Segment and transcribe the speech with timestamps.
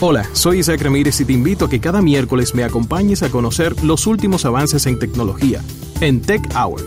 [0.00, 3.84] Hola, soy Isaac Ramírez y te invito a que cada miércoles me acompañes a conocer
[3.84, 5.62] los últimos avances en tecnología
[6.00, 6.82] en Tech Hour.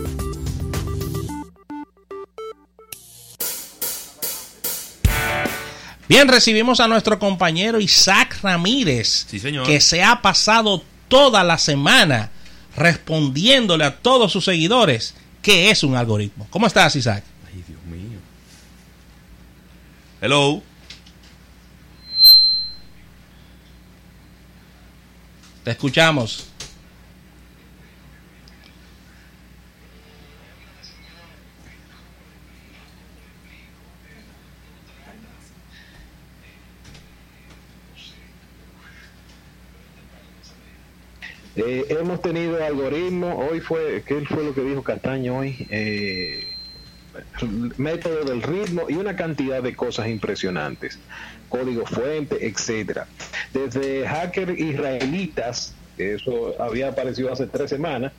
[6.08, 9.26] Bien, recibimos a nuestro compañero Isaac Ramírez,
[9.64, 12.30] que se ha pasado toda la semana
[12.76, 16.46] respondiéndole a todos sus seguidores qué es un algoritmo.
[16.50, 17.24] ¿Cómo estás, Isaac?
[17.46, 18.18] Ay, Dios mío.
[20.20, 20.62] Hello.
[25.66, 26.48] Te escuchamos.
[41.56, 45.66] Eh, hemos tenido algoritmos, hoy fue, ¿qué fue lo que dijo Castaño hoy?
[45.70, 46.46] Eh,
[47.76, 51.00] método del ritmo y una cantidad de cosas impresionantes,
[51.48, 53.08] código fuente, etcétera.
[53.56, 58.12] Desde hackers israelitas, eso había aparecido hace tres semanas,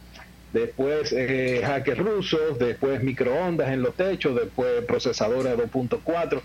[0.51, 6.41] después eh, hackers rusos, después microondas en los techos, después procesadores 2.4.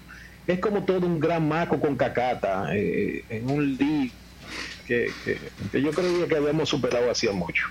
[0.46, 4.10] Es como todo un gran maco con cacata eh, en un lead
[4.86, 5.10] que,
[5.72, 7.68] yo creía que habíamos superado hacía mucho.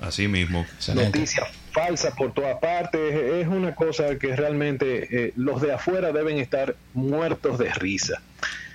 [0.00, 0.64] Así mismo.
[0.94, 3.14] Noticias falsas por todas partes.
[3.14, 8.22] Es una cosa que realmente eh, los de afuera deben estar muertos de risa.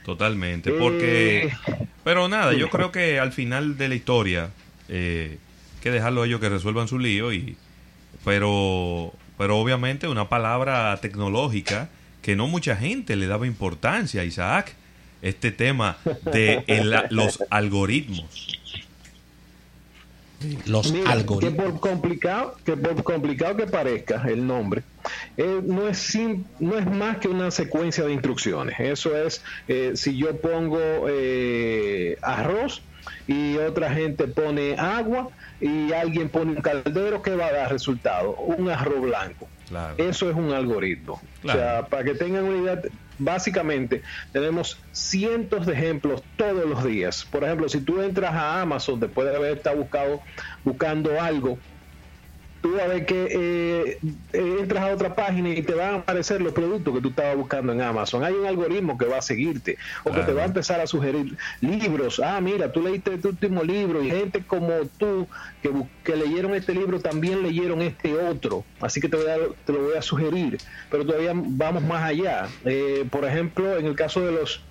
[0.05, 0.71] Totalmente.
[0.71, 1.47] Porque.
[1.47, 4.49] Eh, pero nada, yo creo que al final de la historia.
[4.87, 5.39] Eh,
[5.81, 7.33] que dejarlo a ellos que resuelvan su lío.
[7.33, 7.57] y
[8.23, 9.13] Pero.
[9.37, 11.89] Pero obviamente una palabra tecnológica
[12.21, 14.73] que no mucha gente le daba importancia, Isaac
[15.21, 16.63] este tema de
[17.09, 18.59] los algoritmos.
[20.65, 21.39] Los algoritmos.
[21.39, 24.83] Que por complicado que por complicado que parezca el nombre,
[25.37, 26.17] eh, no es
[26.59, 28.79] no es más que una secuencia de instrucciones.
[28.79, 32.81] Eso es eh, si yo pongo eh, arroz
[33.27, 35.29] y otra gente pone agua
[35.59, 38.31] y alguien pone un caldero, ¿qué va a dar resultado?
[38.31, 39.47] Un arroz blanco.
[39.97, 41.21] Eso es un algoritmo.
[41.43, 42.81] O sea, para que tengan una idea,
[43.17, 47.25] básicamente tenemos cientos de ejemplos todos los días.
[47.31, 50.21] Por ejemplo, si tú entras a Amazon después de haber estado buscado,
[50.63, 51.59] buscando algo
[52.65, 53.99] tú a ver que eh,
[54.33, 57.37] eh, entras a otra página y te van a aparecer los productos que tú estabas
[57.37, 58.23] buscando en Amazon.
[58.23, 61.37] Hay un algoritmo que va a seguirte o que te va a empezar a sugerir
[61.61, 62.19] libros.
[62.19, 65.27] Ah, mira, tú leíste tu último libro y gente como tú
[65.61, 65.71] que,
[66.03, 68.63] que leyeron este libro también leyeron este otro.
[68.81, 70.57] Así que te, voy a, te lo voy a sugerir.
[70.89, 72.47] Pero todavía vamos más allá.
[72.65, 74.63] Eh, por ejemplo, en el caso de los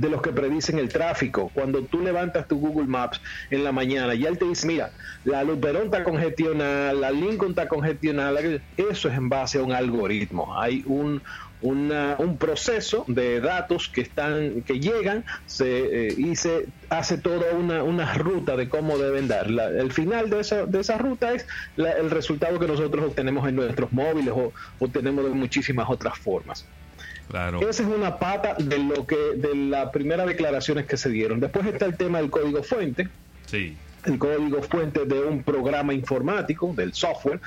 [0.00, 1.50] de los que predicen el tráfico.
[1.52, 4.90] Cuando tú levantas tu Google Maps en la mañana y él te dice, mira,
[5.24, 8.40] la Luperón está congestionada, la Lincoln está congestionada,
[8.76, 10.58] eso es en base a un algoritmo.
[10.58, 11.22] Hay un,
[11.62, 17.82] un proceso de datos que están que llegan se, eh, y se hace toda una,
[17.82, 19.48] una, ruta de cómo deben dar.
[19.48, 21.46] el final de esa, de esa ruta es
[21.76, 26.66] el resultado que nosotros obtenemos en nuestros móviles o obtenemos de muchísimas otras formas.
[27.30, 31.38] Esa es una pata de lo que de las primeras declaraciones que se dieron.
[31.38, 33.08] Después está el tema del código fuente.
[33.46, 33.76] Sí.
[34.04, 37.40] El código fuente de un programa informático, del software,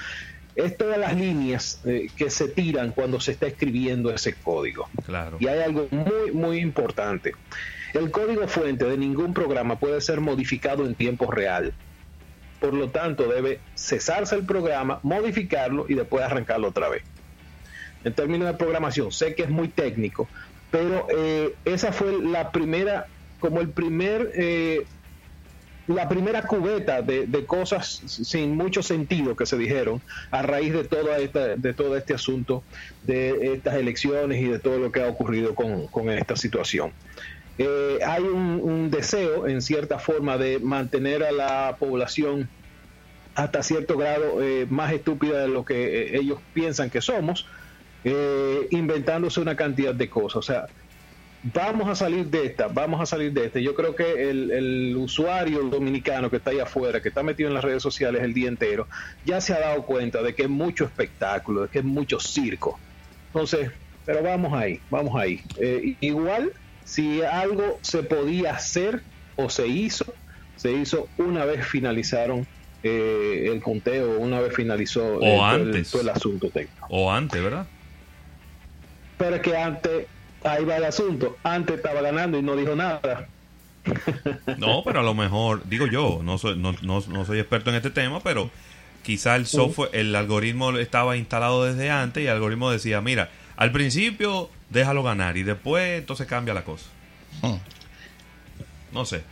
[0.55, 4.87] es todas las líneas eh, que se tiran cuando se está escribiendo ese código.
[5.05, 5.37] Claro.
[5.39, 7.33] Y hay algo muy, muy importante.
[7.93, 11.73] El código fuente de ningún programa puede ser modificado en tiempo real.
[12.61, 17.03] Por lo tanto, debe cesarse el programa, modificarlo y después arrancarlo otra vez
[18.03, 19.11] en términos de programación.
[19.11, 20.27] Sé que es muy técnico,
[20.73, 23.05] pero eh, esa fue la primera,
[23.39, 24.85] como el primer, eh,
[25.85, 31.19] la primera cubeta de, cosas sin mucho sentido que se dijeron a raíz de, toda
[31.19, 32.63] esta, de todo este asunto
[33.03, 36.91] de estas elecciones y de todo lo que ha ocurrido con, esta situación.
[37.59, 42.49] Eh, hay un, deseo, en cierta forma, de mantener a la población
[43.35, 44.37] hasta cierto grado
[44.69, 47.45] más estúpida de lo que ellos piensan que somos,
[48.03, 50.35] eh, inventándose una cantidad de cosas.
[50.37, 50.65] O sea,
[51.43, 53.59] vamos a salir de esta, vamos a salir de esta.
[53.59, 57.63] Yo creo que el, usuario dominicano que está ahí afuera, que está metido en las
[57.63, 58.87] redes sociales el día entero,
[59.25, 62.79] ya se ha dado cuenta de que es mucho espectáculo, de que es mucho circo.
[63.27, 63.71] Entonces,
[64.05, 65.41] pero vamos ahí, vamos ahí.
[65.57, 66.53] Eh, igual,
[66.85, 69.01] si algo se podía hacer
[69.35, 70.05] o se hizo,
[70.55, 72.47] se hizo una vez finalizaron
[72.83, 75.91] eh, el conteo, una vez finalizó o antes.
[75.91, 76.87] todo el asunto técnico.
[76.89, 77.65] O antes, ¿verdad?
[79.17, 80.07] Pero es que antes,
[80.43, 83.27] ahí va el asunto, antes estaba ganando y no dijo nada.
[84.57, 87.89] No, pero a lo mejor, digo yo, no soy, no, no, soy experto en este
[87.89, 88.49] tema, pero
[89.03, 93.73] quizá el software, el algoritmo estaba instalado desde antes y el algoritmo decía, mira, al
[93.73, 96.85] principio déjalo ganar y después entonces cambia la cosa.
[97.41, 97.57] Hmm.
[98.93, 99.23] No sé.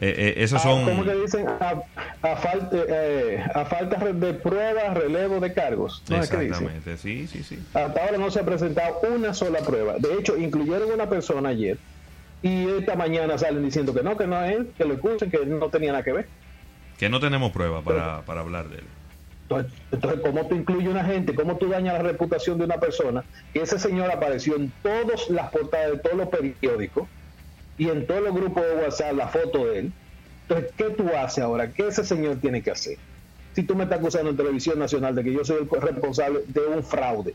[0.00, 0.84] Eh, eh, esos ah, son.
[0.84, 1.46] ¿Cómo que dicen?
[1.48, 6.02] A, falta, eh, a falta de pruebas, relevo de cargos.
[6.08, 7.58] Exactamente, sí, sí, sí.
[7.74, 9.94] Hasta ahora no se ha presentado una sola prueba.
[9.98, 11.78] De hecho, incluyeron una persona ayer
[12.42, 15.44] y esta mañana salen diciendo que no, que no es él, que lo excusen, que
[15.44, 16.28] no tenía nada que ver.
[16.96, 18.84] Que no tenemos prueba para, para hablar de él.
[19.90, 21.34] Entonces, ¿cómo tú incluyes una gente?
[21.34, 23.24] ¿Cómo tú dañas la reputación de una persona?
[23.52, 27.08] Que ese señor apareció en todas las portadas de todos los periódicos
[27.78, 29.92] y en todos los grupos de WhatsApp la foto de él.
[30.42, 31.70] Entonces, ¿qué tú haces ahora?
[31.70, 32.98] ¿Qué ese señor tiene que hacer?
[33.54, 36.60] Si tú me estás acusando en televisión nacional de que yo soy el responsable de
[36.60, 37.34] un fraude.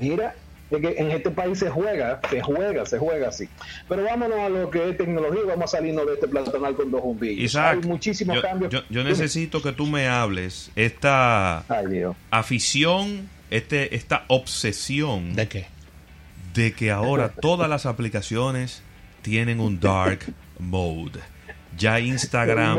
[0.00, 0.34] Mira,
[0.70, 3.48] es que en este país se juega, se juega, se juega así.
[3.88, 6.90] Pero vámonos a lo que es tecnología y vamos a salirnos de este platanal con
[6.90, 7.54] dos bombillos.
[7.56, 8.84] Hay muchísimos cambios.
[8.90, 11.64] Yo, necesito que tú me hables esta
[12.30, 15.34] afición, este, esta obsesión.
[15.34, 15.66] ¿De qué?
[16.54, 18.82] De que ahora todas las aplicaciones
[19.26, 20.20] tienen un dark
[20.60, 21.18] mode.
[21.76, 22.78] Ya Instagram,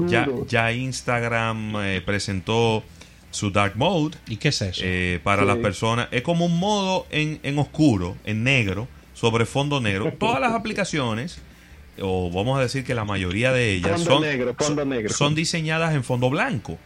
[0.00, 2.82] ya, ya Instagram eh, presentó
[3.30, 4.18] su dark mode.
[4.26, 4.82] ¿Y qué es eso?
[4.84, 6.08] Eh, para las personas.
[6.10, 10.12] Es como un modo en, en oscuro, en negro, sobre fondo negro.
[10.18, 11.38] Todas las aplicaciones,
[12.00, 14.24] o vamos a decir que la mayoría de ellas, son,
[15.08, 16.78] son, diseñadas en fondo blanco.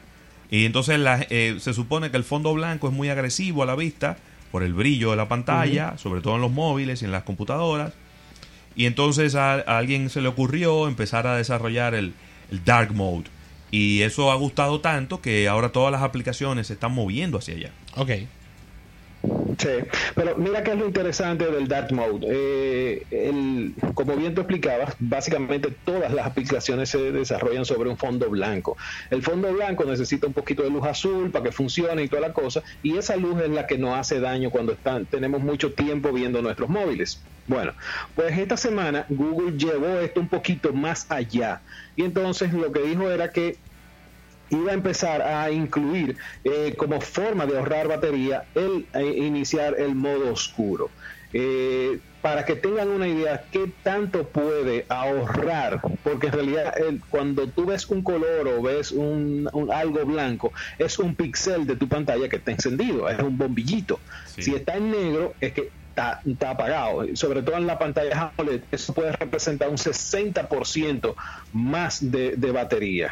[0.51, 1.01] Y entonces
[1.31, 4.19] eh, se supone que el fondo blanco es muy agresivo a la vista
[4.53, 7.95] por el brillo de la pantalla, sobre todo en los móviles y en las computadoras.
[8.77, 12.15] Y entonces a, alguien se le ocurrió empezar a desarrollar el,
[12.51, 13.25] el dark mode
[13.71, 17.71] y eso ha gustado tanto que ahora todas las aplicaciones se están moviendo hacia allá.
[17.97, 18.11] Ok.
[19.23, 19.69] Sí,
[20.15, 22.27] pero mira que es lo interesante del Dark Mode.
[22.31, 28.77] Eh, como bien tú explicabas, básicamente todas las aplicaciones se desarrollan sobre un fondo blanco.
[29.11, 32.33] El fondo blanco necesita un poquito de luz azul para que funcione y toda la
[32.33, 36.13] cosa, y esa luz es la que nos hace daño cuando están, tenemos mucho tiempo
[36.13, 37.23] viendo nuestros móviles.
[37.47, 37.75] Bueno,
[38.15, 41.61] pues esta semana Google llevó esto un poquito más allá,
[41.97, 43.59] y entonces lo que dijo era que
[44.51, 49.95] iba a empezar a incluir eh, como forma de ahorrar batería el eh, iniciar el
[49.95, 50.91] modo oscuro.
[51.33, 56.75] Eh, para que tengan una idea qué tanto puede ahorrar, porque en realidad
[57.09, 61.89] cuando tú ves un color o ves un, algo blanco, es un píxel de tu
[61.89, 64.01] pantalla que está encendido, es un bombillito.
[64.37, 67.05] Si está en negro, es que Está, está, apagado.
[67.17, 71.15] Sobre todo en la pantalla AMOLED, eso puede representar un 60%
[71.53, 73.11] más de, de, batería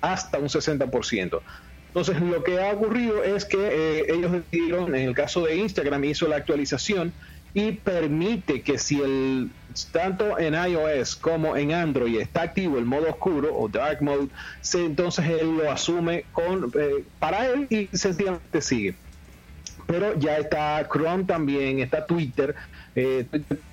[0.00, 1.40] hasta un 60%.
[1.88, 6.04] Entonces, lo que ha ocurrido es que eh, ellos decidieron, en el caso de Instagram,
[6.04, 7.12] hizo la actualización
[7.54, 9.50] y permite que si el
[9.90, 14.28] tanto en iOS como en Android está activo el modo oscuro o dark mode,
[14.60, 18.94] se, entonces él lo asume con eh, para él y sencillamente sigue.
[19.88, 22.54] Pero ya está Chrome también, está Twitter,
[22.94, 23.24] eh,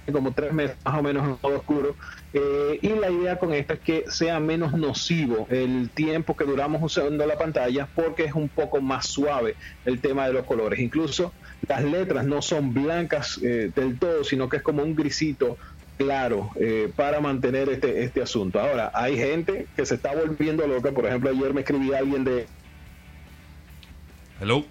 [0.09, 1.95] como tres meses más o menos en modo oscuro.
[2.33, 6.81] Eh, y la idea con esto es que sea menos nocivo el tiempo que duramos
[6.81, 10.79] usando la pantalla porque es un poco más suave el tema de los colores.
[10.79, 11.33] Incluso
[11.67, 15.57] las letras no son blancas eh, del todo, sino que es como un grisito
[15.97, 18.61] claro eh, para mantener este, este asunto.
[18.61, 20.91] Ahora, hay gente que se está volviendo loca.
[20.91, 22.47] Por ejemplo, ayer me escribí a alguien de...
[24.39, 24.65] Hello.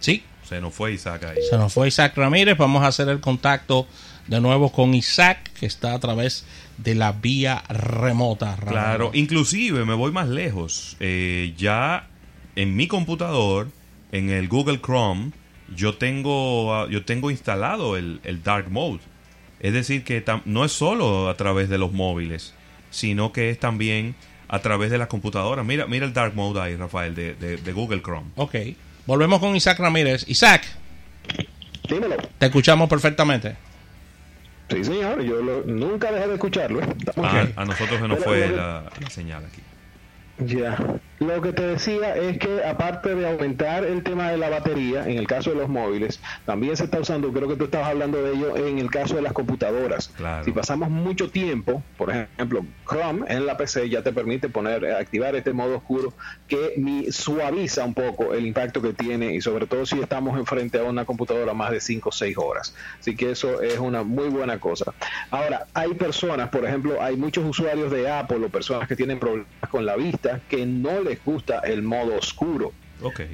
[0.00, 0.24] Sí.
[0.48, 1.36] Se nos fue Isaac ahí.
[1.48, 2.56] Se nos fue Isaac Ramírez.
[2.58, 3.86] Vamos a hacer el contacto
[4.26, 6.44] de nuevo con Isaac, que está a través
[6.78, 8.56] de la vía remota.
[8.56, 10.96] Claro, inclusive me voy más lejos.
[11.00, 12.08] Eh, ya
[12.56, 13.68] en mi computador,
[14.10, 15.32] en el Google Chrome,
[15.74, 19.00] yo tengo, ah, yo tengo instalado el, Dark Mode.
[19.60, 22.52] Es decir, que no es solo a través de los móviles,
[22.90, 24.16] sino que es también
[24.48, 25.64] a través de las computadoras.
[25.64, 28.30] Mira, mira el Dark Mode ahí, Rafael, de, de Google Chrome.
[28.36, 28.56] Ok.
[29.06, 30.24] Volvemos con Isaac Ramírez.
[30.28, 30.64] Isaac.
[31.88, 32.16] Dímelo.
[32.38, 33.56] Te escuchamos perfectamente.
[34.70, 36.80] Sí, señor, yo nunca dejé de escucharlo.
[36.80, 36.86] ¿eh?
[37.16, 39.60] Ah, a nosotros se nos fue la señal aquí.
[40.38, 40.78] Ya.
[41.22, 45.18] Lo que te decía es que aparte de aumentar el tema de la batería, en
[45.18, 48.32] el caso de los móviles, también se está usando, creo que tú estabas hablando de
[48.32, 50.12] ello, en el caso de las computadoras.
[50.44, 55.36] Si pasamos mucho tiempo, por ejemplo, Chrome en la PC ya te permite poner, activar
[55.36, 56.12] este modo oscuro
[56.48, 60.82] que suaviza un poco el impacto que tiene y sobre todo si estamos enfrente a
[60.82, 62.74] una computadora más de 5 o 6 horas.
[62.98, 64.92] Así que eso es una muy buena cosa.
[65.30, 69.46] Ahora, hay personas, por ejemplo, hay muchos usuarios de Apple o personas que tienen problemas
[69.70, 72.72] con la vista que no les gusta el modo oscuro.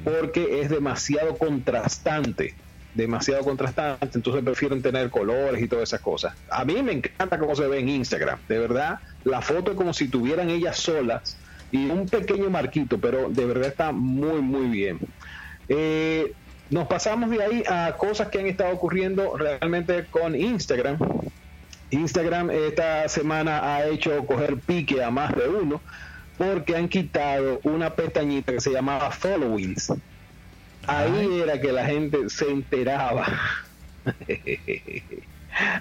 [0.03, 2.55] Porque es demasiado contrastante.
[2.93, 4.09] Demasiado contrastante.
[4.17, 6.35] Entonces prefieren tener colores y todas esas cosas.
[6.49, 8.39] A mí me encanta cómo se ve en Instagram.
[8.47, 11.37] De verdad, la foto es como si tuvieran ellas solas
[11.71, 14.99] y un pequeño marquito, pero de verdad está muy, muy bien.
[15.67, 16.33] Eh,
[16.71, 20.97] nos pasamos de ahí a cosas que han estado ocurriendo realmente con Instagram.
[21.91, 25.81] Instagram esta semana ha hecho coger pique a más de uno
[26.39, 29.91] porque han quitado una pestañita que se llamaba Followings.
[30.87, 33.27] Ahí era que la gente se enteraba.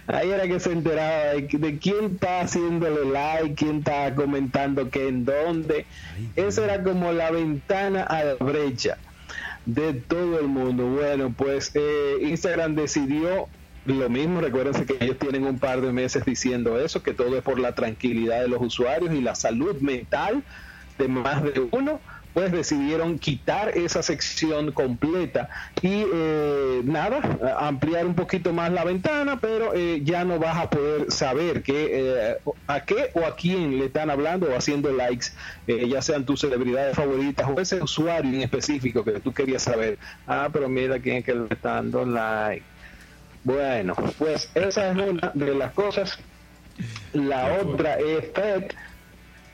[0.09, 5.25] Ahí era que se enteraba de, quién está haciéndole like, quién está comentando qué en
[5.25, 5.87] dónde.
[6.35, 8.99] Esa era como la ventana a la brecha
[9.65, 10.87] de todo el mundo.
[10.87, 13.47] Bueno, pues eh, Instagram decidió
[13.95, 14.41] lo mismo.
[14.41, 17.75] Recuérdense que ellos tienen un par de meses diciendo eso, que todo es por la
[17.75, 20.43] tranquilidad de los usuarios y la salud mental
[20.99, 22.01] de más de uno
[22.39, 25.49] pues decidieron quitar esa sección completa
[25.83, 27.21] y eh, nada,
[27.59, 31.89] ampliar un poquito más la ventana, pero eh, ya no vas a poder saber que,
[31.91, 32.37] eh,
[32.69, 35.29] a qué o a quién le están hablando o haciendo likes,
[35.67, 39.99] ya sean tus celebridades favoritas o ese usuario en específico que tú querías saber.
[40.27, 42.65] Ah, pero mira quién es que le está dando like.
[43.49, 46.19] Bueno, pues esa es una de las cosas.
[47.15, 48.65] La otra es Fed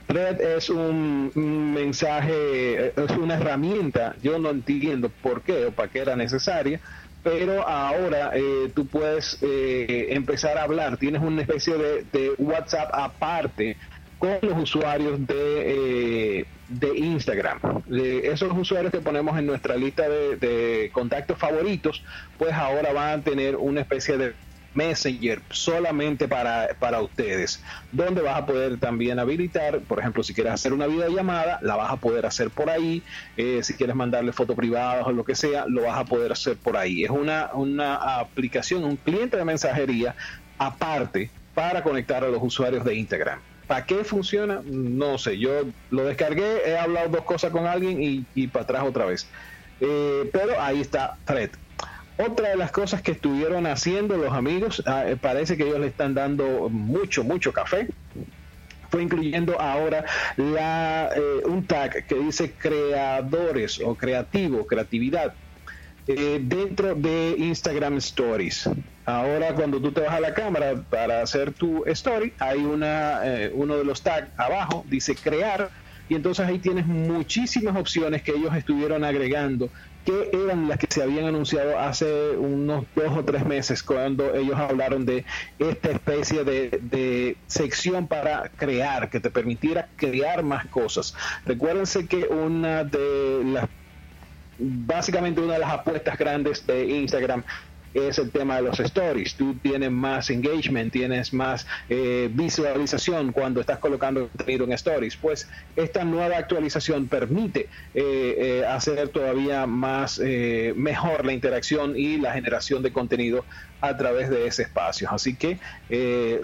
[0.08, 1.30] Red es un,
[1.72, 6.80] mensaje, es una herramienta, yo no entiendo por qué o para qué era necesaria,
[7.22, 13.76] pero ahora eh, tú puedes eh, empezar a hablar, tienes una especie de, WhatsApp aparte
[14.18, 17.58] con los usuarios de, eh, de Instagram.
[17.90, 22.02] esos usuarios que ponemos en nuestra lista de, contactos favoritos,
[22.38, 24.34] pues ahora van a tener una especie de
[24.74, 30.52] Messenger solamente para, para ustedes, donde vas a poder también habilitar, por ejemplo, si quieres
[30.52, 33.02] hacer una videollamada, la vas a poder hacer por ahí,
[33.36, 36.56] eh, si quieres mandarle fotos privadas o lo que sea, lo vas a poder hacer
[36.56, 37.04] por ahí.
[37.04, 40.16] Es una, una aplicación, un cliente de mensajería
[40.58, 43.38] aparte para conectar a los usuarios de Instagram.
[43.66, 44.60] ¿Para qué funciona?
[44.64, 48.84] No sé, yo lo descargué, he hablado dos cosas con alguien y, y para atrás
[48.84, 49.28] otra vez.
[49.80, 51.50] Eh, pero ahí está Thread.
[52.16, 55.88] Otra de las cosas que estuvieron haciendo los amigos, ah, eh, parece que ellos le
[55.88, 57.88] están dando mucho, mucho café.
[58.90, 60.04] Fue incluyendo ahora
[60.36, 65.34] eh, un tag que dice creadores o creativo, creatividad,
[66.06, 68.68] eh, dentro de Instagram Stories.
[69.06, 73.20] Ahora cuando tú te vas a la cámara para hacer tu story, hay una,
[73.52, 75.70] uno de los tags abajo, dice crear,
[76.08, 79.70] y entonces ahí tienes muchísimas opciones que ellos estuvieron agregando
[80.04, 84.56] que eran las que se habían anunciado hace unos dos o tres meses cuando ellos
[84.56, 85.24] hablaron de
[85.58, 91.14] esta especie de, sección para crear, que te permitiera crear más cosas.
[91.46, 93.68] Recuérdense que una de las,
[94.58, 97.44] básicamente una de las apuestas grandes de Instagram
[97.94, 99.36] es el tema de los stories.
[99.36, 105.16] Tú tienes más engagement, tienes más eh, visualización cuando estás colocando contenido en stories.
[105.16, 108.00] Pues esta nueva actualización permite eh,
[108.64, 110.20] eh, hacer todavía más
[110.74, 113.44] mejor la interacción y la generación de contenido
[113.80, 115.08] a través de ese espacio.
[115.10, 115.58] Así que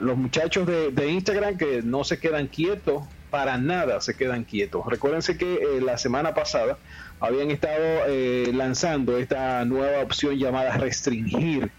[0.00, 4.84] los muchachos de Instagram que no se quedan quietos para nada se quedan quietos.
[4.86, 6.78] Recuérdense que la semana pasada
[7.20, 11.70] habían estado eh, lanzando esta nueva opción llamada restringir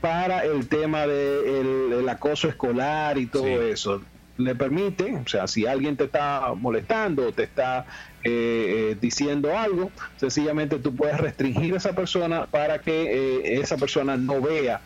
[0.00, 4.02] para el tema del de acoso escolar y todo eso.
[4.36, 7.86] Le permite, o sea, si alguien te está molestando o te está
[8.22, 14.16] eh, eh, diciendo algo, sencillamente tú puedes restringir a esa persona para que esa persona
[14.16, 14.80] no vea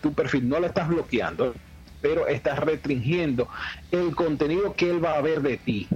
[0.00, 1.52] tu perfil, no la estás bloqueando,
[2.06, 3.48] pero estás restringiendo
[3.90, 5.88] el contenido que él va a ver de ti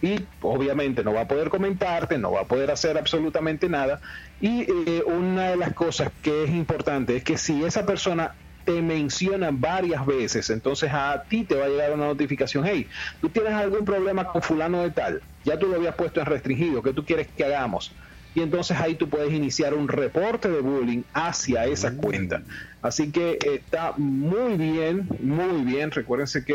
[0.00, 4.00] y obviamente no va a poder comentarte, no va a poder hacer absolutamente nada.
[4.40, 8.34] Y eh, una de las cosas que es importante es que si esa persona
[8.64, 12.88] te menciona varias veces, entonces a ti te va a llegar una notificación, hey,
[13.20, 16.82] tú tienes algún problema con fulano de tal, ya tú lo habías puesto en restringido,
[16.82, 17.94] ¿qué tú quieres que hagamos?
[18.34, 21.96] Y entonces ahí tú puedes iniciar un reporte de bullying hacia esa mm.
[21.96, 22.42] cuenta.
[22.82, 25.90] Así que está muy bien, muy bien.
[25.90, 26.54] Recuérdense que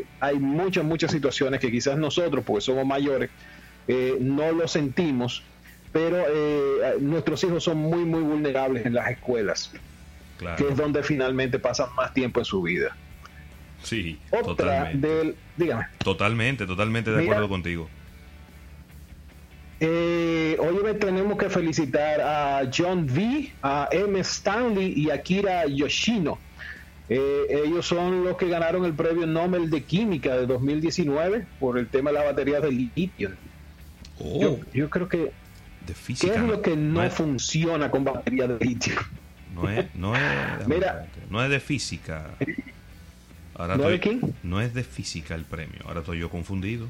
[0.00, 3.30] eh, hay muchas, muchas situaciones que quizás nosotros, porque somos mayores,
[3.86, 5.44] eh, no lo sentimos,
[5.92, 9.72] pero eh, nuestros hijos son muy, muy vulnerables en las escuelas,
[10.56, 12.96] que es donde finalmente pasan más tiempo en su vida.
[13.82, 15.34] Sí, totalmente.
[15.56, 15.86] dígame.
[15.98, 17.88] Totalmente, totalmente de acuerdo contigo.
[19.84, 20.31] Eh,
[20.62, 24.20] hoy tenemos que felicitar a John V, a M.
[24.20, 26.38] Stanley y a Kira Yoshino.
[27.08, 31.88] Eh, ellos son los que ganaron el premio Nobel de Química de 2019 por el
[31.88, 33.32] tema de la batería de litio.
[34.18, 34.58] Oh.
[34.72, 35.32] Yo, creo que...
[35.86, 38.94] De física, ¿Qué es lo que no, funciona con batería de litio?
[39.54, 40.22] No es, no es,
[41.30, 42.30] no es de física.
[43.54, 43.84] Ahora ¿No,
[44.44, 45.80] no es de física el premio.
[45.84, 46.86] Ahora estoy yo confundido.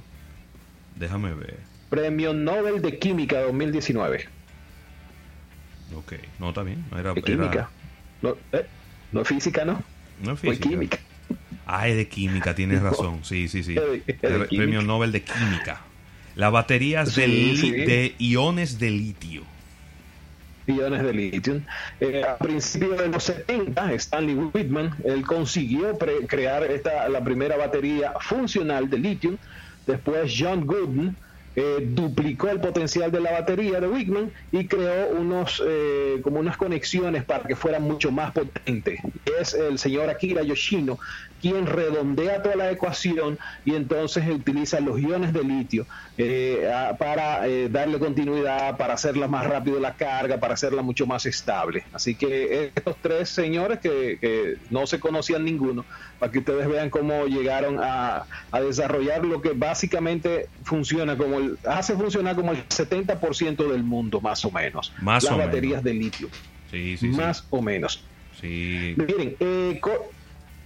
[0.94, 1.71] Déjame ver.
[1.92, 4.26] Premio Nobel de Química 2019.
[5.94, 6.50] Ok, no.
[6.50, 7.68] No era, química.
[8.22, 8.64] No, eh,
[9.12, 9.82] no es física, ¿no?
[10.22, 10.70] No es física.
[10.70, 10.98] química.
[11.66, 13.22] Ah, es de química, tienes razón.
[13.24, 13.76] Sí, sí, sí.
[14.56, 15.82] Premio Nobel de Química.
[16.34, 19.42] Las baterías de, de iones de litio
[20.66, 21.60] iones de litio.
[22.00, 28.14] Eh, a principios de los 70, Stanley Whitman, él consiguió crear esta, la primera batería
[28.18, 29.38] funcional de litio.
[29.86, 31.16] Después John Gooden
[31.54, 36.56] eh, duplicó el potencial de la batería de Whitman y creó unos eh, como unas
[36.56, 39.00] conexiones para que fuera mucho más potente.
[39.38, 40.98] Es el señor Akira Yoshino
[41.42, 47.68] quien redondea toda la ecuación y entonces utiliza los iones de litio eh, para eh,
[47.68, 51.84] darle continuidad, para hacerla más rápido la carga, para hacerla mucho más estable.
[51.92, 55.84] Así que estos tres señores que, no se conocían ninguno,
[56.20, 61.94] para que ustedes vean cómo llegaron a, desarrollar lo que básicamente funciona como el, hace
[61.94, 64.92] funcionar como el 70% del mundo, más o menos.
[65.00, 66.28] Más las baterías de litio.
[66.70, 68.02] Sí, sí, más o menos.
[68.40, 68.94] Sí.
[68.96, 69.80] Miren, eh,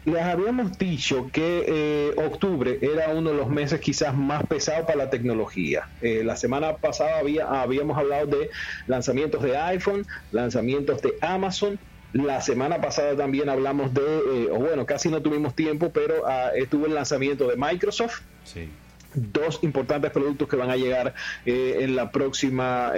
[0.06, 4.98] les habíamos dicho que eh, octubre era uno de los meses quizás más pesados para
[4.98, 5.88] la tecnología.
[6.00, 8.50] Eh, la semana pasada había, habíamos hablado de
[8.86, 11.78] lanzamientos de iPhone, lanzamientos de Amazon.
[12.12, 16.50] La semana pasada también hablamos de, eh, o bueno, casi no tuvimos tiempo, pero ah,
[16.54, 18.20] estuvo el lanzamiento de Microsoft.
[18.44, 18.68] Sí.
[19.16, 22.92] Dos importantes productos que van a llegar en la próxima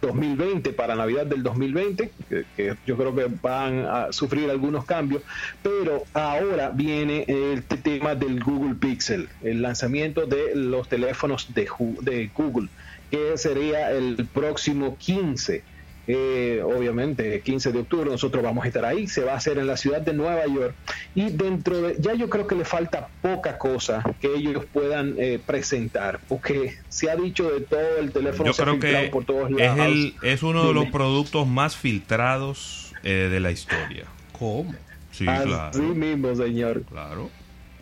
[0.00, 2.10] 2020 para Navidad del 2020,
[2.56, 5.22] que, yo creo que van a sufrir algunos cambios,
[5.62, 11.68] pero ahora viene el tema del Google Pixel, el lanzamiento de los teléfonos de,
[12.00, 12.68] de Google,
[13.10, 15.62] que sería el próximo 15
[16.06, 19.66] eh, obviamente 15 de octubre nosotros vamos a estar ahí, se va a hacer en
[19.66, 20.74] la ciudad de Nueva York
[21.14, 25.38] y dentro de, ya yo creo que le falta poca cosa que ellos puedan eh,
[25.44, 29.78] presentar, porque se ha dicho de todo el teléfono yo creo que por todos lados.
[29.78, 34.04] Es, el, es uno de los productos más filtrados eh, de la historia.
[34.38, 34.74] ¿Cómo?
[35.10, 36.82] Sí, Así mismo, señor.
[36.84, 37.30] Claro.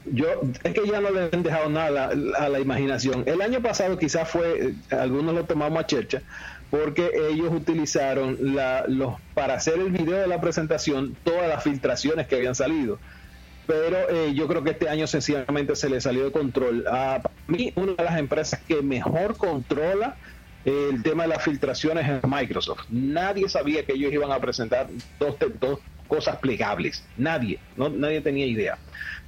[0.07, 0.27] Yo,
[0.65, 3.23] es que ya no le han dejado nada a la, imaginación.
[3.27, 6.23] El año pasado quizás fue, algunos lo tomamos a chercha,
[6.71, 12.37] porque ellos utilizaron los, para hacer el video de la presentación todas las filtraciones que
[12.37, 12.99] habían salido.
[13.67, 16.87] Pero eh, yo creo que este año sencillamente se le salió de control.
[16.89, 20.17] A mí, una de las empresas que mejor controla
[20.65, 22.85] el tema de las filtraciones es Microsoft.
[22.91, 25.39] Nadie sabía que ellos iban a presentar dos
[26.11, 27.03] cosas plegables.
[27.17, 28.77] Nadie, no, nadie tenía idea.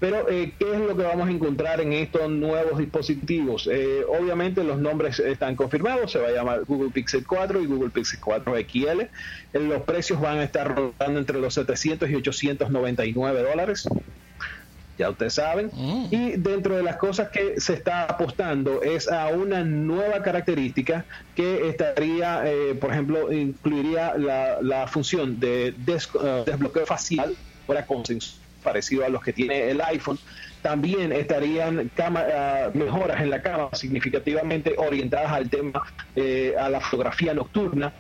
[0.01, 3.69] Pero, eh, ¿qué es lo que vamos a encontrar en estos nuevos dispositivos?
[3.71, 7.91] Eh, obviamente los nombres están confirmados, se va a llamar Google Pixel 4 y Google
[7.91, 9.01] Pixel 4 XL.
[9.01, 9.09] Eh,
[9.53, 13.89] los precios van a estar rotando entre los 700 y 899 dólares
[14.99, 15.71] ya ustedes saben.
[15.73, 16.07] Mm.
[16.11, 21.69] Y dentro de las cosas que se está apostando es a una nueva característica que
[21.69, 22.45] estaría,
[22.81, 27.35] por ejemplo, incluiría la, función de desbloqueo facial
[27.67, 30.19] para consenso parecido a los que tiene el iPhone.
[30.63, 35.83] También estarían ah, mejoras en la cámara significativamente orientadas al tema,
[36.17, 37.93] eh, a la fotografía nocturna.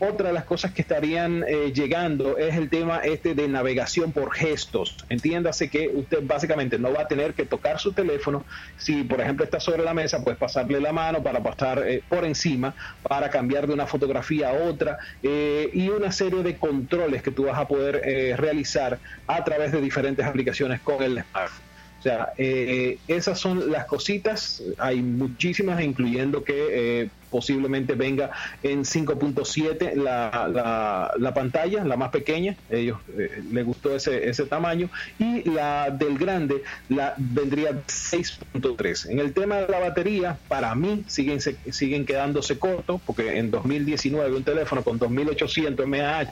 [0.00, 4.32] Otra de las cosas que estarían eh, llegando es el tema este de navegación por
[4.32, 4.96] gestos.
[5.08, 8.44] Entiéndase que usted básicamente no va a tener que tocar su teléfono.
[8.76, 12.24] Si, por ejemplo, está sobre la mesa, pues pasarle la mano para pasar eh, por
[12.24, 17.32] encima, para cambiar de una fotografía a otra eh, y una serie de controles que
[17.32, 18.00] tú vas a poder
[18.38, 21.67] realizar a través de diferentes aplicaciones con el smartphone.
[21.98, 28.30] O sea, eh, esas son las cositas, hay muchísimas, incluyendo que eh, posiblemente venga
[28.62, 34.88] en 5.7 la, la, pantalla, la más pequeña, ellos eh, les gustó ese, ese tamaño,
[35.18, 39.10] y la del grande la vendría 6.3.
[39.10, 44.36] En el tema de la batería, para mí siguen, siguen quedándose cortos, porque en 2019
[44.36, 46.30] un teléfono con 2800 mAh,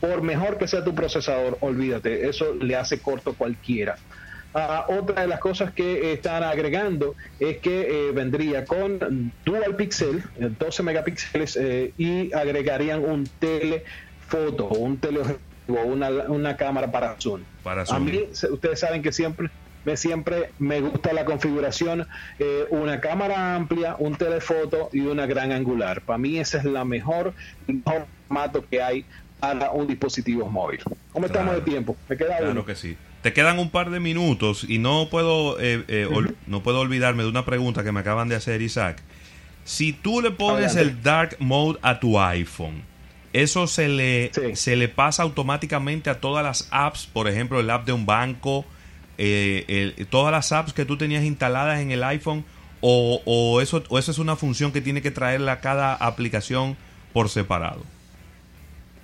[0.00, 3.96] por mejor que sea tu procesador, olvídate, eso le hace corto cualquiera.
[4.54, 10.22] Ah, otra de las cosas que están agregando es que eh, vendría con dual pixel,
[10.36, 17.42] 12 megapíxeles, eh, y agregarían un telefoto, un teleobjetivo, una, una cámara para zoom.
[17.62, 19.48] Para A mí, ustedes saben que siempre
[19.84, 22.06] me siempre me gusta la configuración
[22.38, 26.02] eh, una cámara amplia un telefoto y una gran angular.
[26.02, 27.34] Para mí ese es la mejor
[27.66, 29.04] el mejor formato que hay
[29.40, 30.80] para un dispositivo móvil.
[31.10, 31.96] ¿cómo estamos de tiempo?
[32.08, 35.84] me queda claro que sí te quedan un par de minutos y no puedo, eh,
[35.88, 36.08] eh,
[36.46, 39.00] no puedo olvidarme de una pregunta que me acaban de hacer Isaac.
[39.64, 42.82] Si tú le pones el dark mode a tu iPhone,
[43.32, 47.86] eso se le, se le pasa automáticamente a todas las apps, por ejemplo, el app
[47.86, 48.64] de un banco,
[49.18, 52.44] eh, todas las apps que tú tenías instaladas en el iPhone,
[52.80, 56.76] o, o, eso, o eso es una función que tiene que traerle a cada aplicación
[57.12, 57.84] por separado.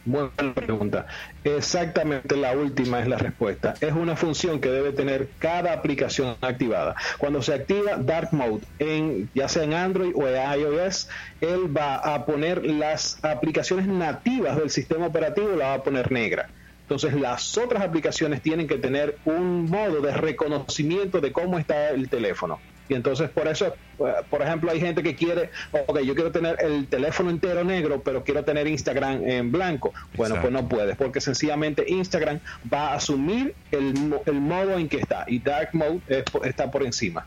[0.04, 1.06] Buena pregunta.
[1.44, 3.74] Exactamente la última es la respuesta.
[3.80, 6.94] Es una función que debe tener cada aplicación activada.
[7.18, 11.08] Cuando se activa Dark Mode, en, ya sea en Android o en iOS,
[11.40, 16.48] él va a poner las aplicaciones nativas del sistema operativo, la va a poner negra.
[16.82, 22.08] Entonces las otras aplicaciones tienen que tener un modo de reconocimiento de cómo está el
[22.08, 22.58] teléfono.
[22.88, 26.56] Y entonces por eso, eh, por ejemplo, hay gente que quiere, ok, yo quiero tener
[26.60, 29.92] el teléfono entero negro, pero quiero tener Instagram en blanco.
[30.16, 32.40] Bueno, pues no puedes, porque sencillamente Instagram
[32.72, 36.00] va a asumir el, el modo en que está y Dark Mode
[36.44, 37.26] está por encima.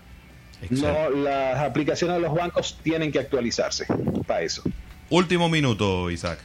[0.70, 3.86] No, las aplicaciones de los bancos tienen que actualizarse
[4.28, 4.64] para eso.
[5.10, 6.40] Último minuto, Isaac.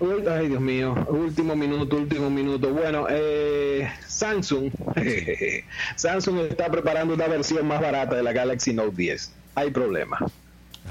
[0.00, 2.70] Ay, Dios mío, último minuto, último minuto.
[2.70, 4.70] Bueno, eh, Samsung,
[5.96, 9.32] Samsung está preparando una versión más barata de la Galaxy Note 10.
[9.56, 10.18] Hay problema.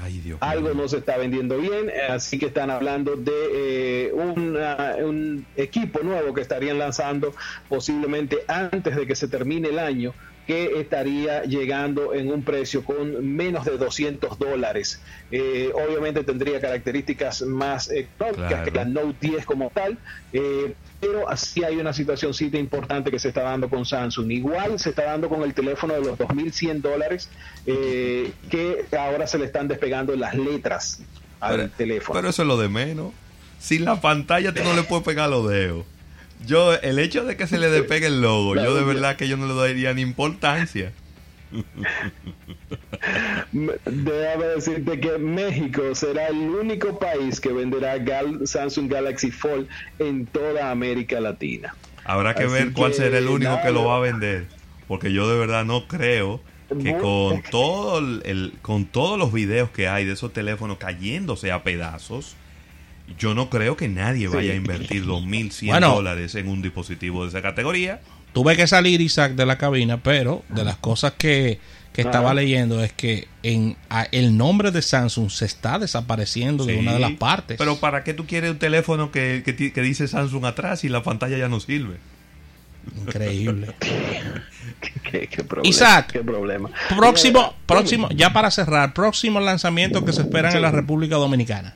[0.00, 5.44] Ay, Dios Algo no se está vendiendo bien, así que están hablando de eh, un
[5.56, 7.34] equipo nuevo que estarían lanzando
[7.68, 10.14] posiblemente antes de que se termine el año
[10.50, 15.00] que estaría llegando en un precio con menos de 200 dólares.
[15.30, 19.96] Eh, obviamente tendría características más económicas que la Note 10 como tal,
[20.32, 24.28] eh, pero así hay una situación importante que se está dando con Samsung.
[24.32, 27.28] Igual se está dando con el teléfono de los 2.100 dólares,
[27.66, 31.00] eh, que ahora se le están despegando las letras
[31.38, 32.18] al teléfono.
[32.18, 33.12] Pero eso es lo de menos.
[33.60, 35.84] Sin la pantalla tú no le puedes pegar los dedos.
[36.46, 39.36] Yo, el hecho de que se le despegue el logo, yo de verdad que yo
[39.36, 40.92] no le daría ni importancia.
[43.52, 47.96] Déjame decirte que México será el único país que venderá
[48.44, 51.74] Samsung Galaxy Fold en toda América Latina.
[52.04, 54.46] Habrá que ver cuál será el único que lo va a vender,
[54.88, 56.40] porque yo de verdad no creo
[56.82, 61.62] que con todo el, con todos los videos que hay de esos teléfonos cayéndose a
[61.64, 62.36] pedazos,
[63.18, 67.42] yo no creo que nadie vaya a invertir 2.100 dólares en un dispositivo de esa
[67.42, 68.00] categoría.
[68.32, 71.58] Tuve que salir, Isaac, de la cabina, pero de las cosas que,
[72.00, 73.76] estaba leyendo es que en
[74.10, 77.58] el nombre de Samsung se está desapareciendo de una de las partes.
[77.58, 81.36] Pero ¿para qué tú quieres un teléfono que, que, dice Samsung atrás y la pantalla
[81.36, 81.96] ya no sirve?
[83.02, 83.74] Increíble.
[85.10, 86.70] ¿Qué, problema, Isaac, qué problema.
[86.88, 91.74] Próximo, próximo, ya para cerrar, próximo lanzamiento que se esperan en la República Dominicana.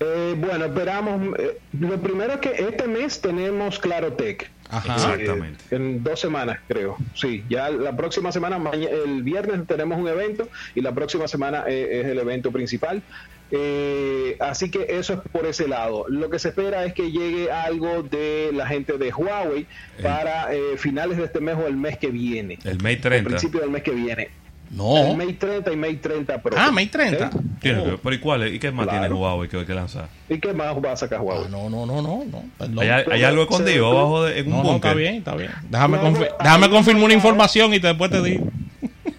[0.00, 1.38] Eh, bueno, esperamos.
[1.38, 4.50] Eh, lo primero es que este mes tenemos Clarotech.
[4.70, 4.94] Ajá.
[4.94, 5.62] Exactamente.
[5.70, 6.96] En dos semanas, creo.
[7.14, 12.00] Sí, ya la próxima semana, el viernes tenemos un evento y la próxima semana eh,
[12.00, 13.02] es el evento principal.
[14.40, 16.06] así que eso es por ese lado.
[16.08, 19.66] Lo que se espera es que llegue algo de la gente de Huawei
[20.02, 22.58] para finales de este mes o el mes que viene.
[22.64, 23.16] El mes 30.
[23.16, 24.43] Al principio del mes que viene.
[24.70, 24.96] No.
[24.96, 26.56] El Mate 30 y Mate 30 Pro.
[26.58, 27.30] Ah, Mate 30.
[27.62, 28.54] ¿Pero y cuál?
[28.54, 30.08] ¿Y qué más tiene Huawei que hay que lanzar?
[30.28, 31.44] ¿Y qué más va a sacar Huawei?
[31.46, 32.24] Ah, no, no, no, no.
[32.24, 32.80] no.
[32.80, 35.50] ¿Hay, ¿Hay, algo escondido abajo de en un no, no, está bien, está bien.
[35.70, 35.98] Déjame,
[36.42, 38.50] déjame confirmar una información y después te digo.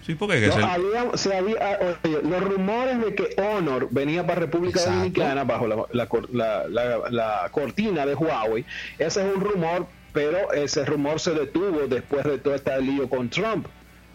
[0.06, 4.38] Sí, porque que había, se había, ah, oye, los rumores de que Honor venía para
[4.38, 8.64] República Dominicana bajo la, la, la, la, cortina de Huawei,
[9.00, 13.28] ese es un rumor, pero ese rumor se detuvo después de todo este lío con
[13.30, 13.66] Trump.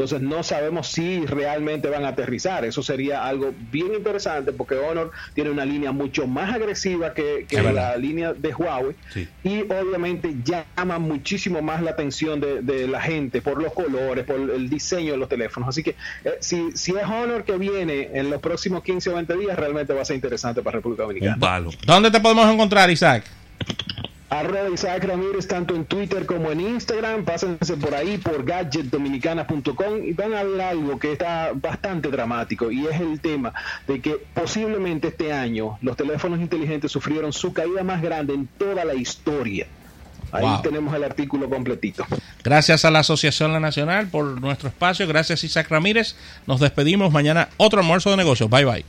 [0.02, 2.66] Entonces no sabemos si realmente van a aterrizar.
[2.66, 7.96] Eso sería algo bien interesante porque Honor tiene una línea mucho más agresiva que, la
[7.98, 8.96] línea de Huawei
[9.44, 14.70] y obviamente llama muchísimo más la atención de, la gente por los colores, por el
[14.70, 15.70] diseño de los teléfonos.
[15.70, 15.92] Así que
[16.26, 19.94] eh, si, si es Honor que viene en los próximos 15 o 20 días, realmente
[19.94, 21.38] va a ser interesante para República Dominicana.
[21.86, 23.24] ¿Dónde te podemos encontrar, Isaac?
[24.32, 27.26] Arroba Isaac Ramírez, tanto en Twitter como en Instagram.
[27.26, 32.88] Pásense por ahí por gadgetdominicana.com y van a ver algo que está bastante dramático y
[32.88, 33.54] es el tema
[33.88, 38.86] de que posiblemente este año los teléfonos inteligentes sufrieron su caída más grande en toda
[38.86, 39.68] la historia.
[40.32, 42.06] Ahí tenemos el artículo completito.
[42.42, 45.06] Gracias a la Asociación La Nacional por nuestro espacio.
[45.08, 46.16] Gracias Isaac Ramírez.
[46.48, 47.12] Nos despedimos.
[47.12, 48.50] Mañana otro almuerzo de negocios.
[48.50, 48.86] Bye bye.